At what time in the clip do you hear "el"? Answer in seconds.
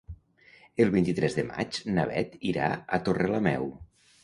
0.85-0.89